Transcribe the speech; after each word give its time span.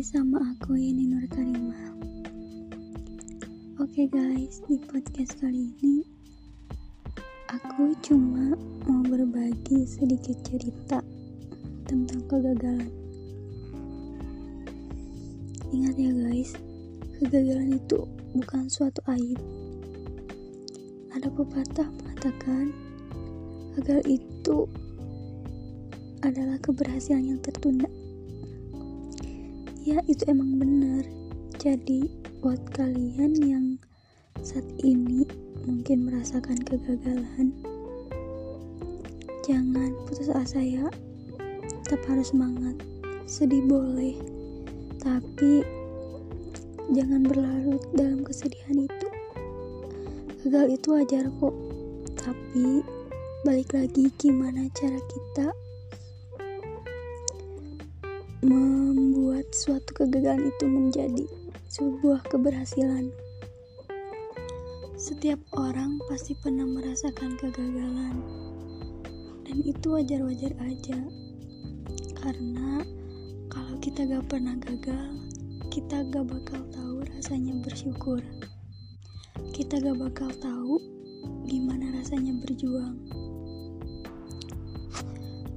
sama 0.00 0.40
aku 0.40 0.80
Yeni 0.80 1.12
Nur 1.12 1.28
Karimah. 1.28 1.92
Oke 3.84 4.08
guys, 4.08 4.64
di 4.64 4.80
podcast 4.80 5.36
kali 5.44 5.76
ini 5.76 6.00
aku 7.52 7.92
cuma 8.00 8.56
mau 8.88 9.04
berbagi 9.04 9.84
sedikit 9.84 10.40
cerita 10.48 11.04
tentang 11.84 12.24
kegagalan. 12.32 12.88
Ingat 15.68 16.00
ya 16.00 16.12
guys, 16.16 16.56
kegagalan 17.20 17.76
itu 17.76 18.08
bukan 18.32 18.72
suatu 18.72 19.04
aib. 19.12 19.36
Ada 21.12 21.28
pepatah 21.28 21.92
mengatakan 22.00 22.72
gagal 23.76 24.00
itu 24.08 24.64
adalah 26.24 26.56
keberhasilan 26.64 27.36
yang 27.36 27.40
tertunda. 27.44 27.92
Ya, 29.82 29.98
itu 30.06 30.22
emang 30.30 30.62
benar. 30.62 31.02
Jadi, 31.58 32.06
buat 32.38 32.62
kalian 32.70 33.34
yang 33.42 33.66
saat 34.38 34.62
ini 34.78 35.26
mungkin 35.66 36.06
merasakan 36.06 36.54
kegagalan, 36.62 37.50
jangan 39.42 39.90
putus 40.06 40.30
asa 40.30 40.62
ya. 40.62 40.86
Tetap 41.82 41.98
harus 42.06 42.30
semangat. 42.30 42.78
Sedih 43.26 43.66
boleh, 43.66 44.14
tapi 45.02 45.66
jangan 46.94 47.26
berlarut 47.26 47.82
dalam 47.90 48.22
kesedihan 48.22 48.86
itu. 48.86 49.08
Gagal 50.46 50.78
itu 50.78 50.88
wajar 50.94 51.26
kok, 51.26 51.56
tapi 52.14 52.86
balik 53.42 53.74
lagi 53.74 54.14
gimana 54.14 54.70
cara 54.78 55.02
kita 55.10 55.50
membuat 59.42 59.58
suatu 59.58 59.90
kegagalan 59.98 60.54
itu 60.54 60.64
menjadi 60.70 61.26
sebuah 61.66 62.22
keberhasilan. 62.30 63.10
Setiap 64.94 65.42
orang 65.58 65.98
pasti 66.06 66.38
pernah 66.38 66.62
merasakan 66.62 67.34
kegagalan, 67.42 68.22
dan 69.42 69.58
itu 69.66 69.98
wajar-wajar 69.98 70.54
aja. 70.62 70.94
Karena 72.22 72.86
kalau 73.50 73.74
kita 73.82 74.06
gak 74.06 74.30
pernah 74.30 74.54
gagal, 74.62 75.10
kita 75.74 76.06
gak 76.14 76.22
bakal 76.22 76.62
tahu 76.70 77.02
rasanya 77.10 77.58
bersyukur. 77.66 78.22
Kita 79.50 79.82
gak 79.82 79.98
bakal 79.98 80.30
tahu 80.38 80.78
gimana 81.50 81.90
rasanya 81.98 82.30
berjuang. 82.46 82.94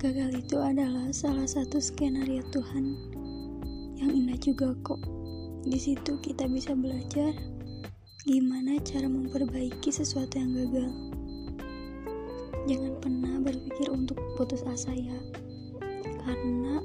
Gagal 0.00 0.40
itu 0.40 0.56
adalah 0.56 1.12
salah 1.12 1.44
satu 1.44 1.76
skenario 1.84 2.40
Tuhan 2.48 3.13
yang 4.04 4.12
indah 4.20 4.36
juga 4.36 4.76
kok. 4.84 5.00
Di 5.64 5.80
situ 5.80 6.20
kita 6.20 6.44
bisa 6.44 6.76
belajar 6.76 7.32
gimana 8.28 8.76
cara 8.84 9.08
memperbaiki 9.08 9.88
sesuatu 9.88 10.36
yang 10.36 10.52
gagal. 10.52 10.92
Jangan 12.68 13.00
pernah 13.00 13.34
berpikir 13.40 13.88
untuk 13.88 14.20
putus 14.36 14.60
asa 14.68 14.92
ya. 14.92 15.16
Karena 16.20 16.84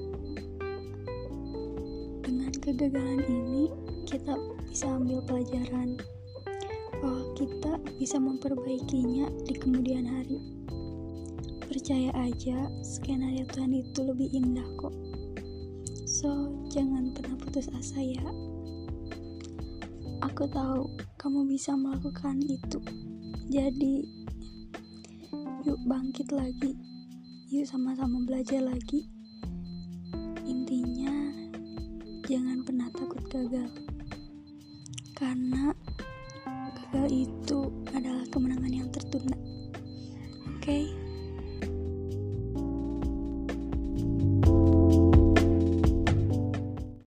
dengan 2.24 2.56
kegagalan 2.64 3.20
ini 3.28 3.68
kita 4.08 4.40
bisa 4.72 4.88
ambil 4.88 5.20
pelajaran 5.28 6.00
bahwa 7.04 7.24
kita 7.36 7.84
bisa 8.00 8.16
memperbaikinya 8.16 9.28
di 9.44 9.60
kemudian 9.60 10.08
hari. 10.08 10.40
Percaya 11.68 12.16
aja, 12.16 12.72
skenario 12.80 13.44
Tuhan 13.52 13.76
itu 13.76 14.08
lebih 14.08 14.32
indah 14.32 14.68
kok. 14.80 14.96
So, 16.10 16.50
jangan 16.74 17.14
pernah 17.14 17.38
putus 17.38 17.70
asa 17.70 18.02
ya. 18.02 18.26
Aku 20.26 20.50
tahu 20.50 20.90
kamu 21.22 21.46
bisa 21.46 21.78
melakukan 21.78 22.42
itu. 22.50 22.82
Jadi, 23.46 24.10
yuk 25.70 25.78
bangkit 25.86 26.34
lagi. 26.34 26.74
Yuk 27.54 27.70
sama-sama 27.70 28.26
belajar 28.26 28.58
lagi. 28.58 29.06
Intinya, 30.50 31.14
jangan 32.26 32.66
pernah 32.66 32.90
takut 32.90 33.22
gagal. 33.30 33.70
Karena 35.14 35.70
gagal 36.74 37.06
itu 37.14 37.70
adalah 37.94 38.26
kemenangan 38.34 38.74
yang 38.74 38.90
tertunda. 38.90 39.38
Oke? 40.58 40.90
Okay? 40.90 40.99